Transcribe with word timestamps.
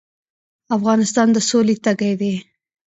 افغانستان 0.77 1.27
د 1.33 1.37
سولې 1.49 1.75
تږی 1.83 2.13
دی 2.21 2.33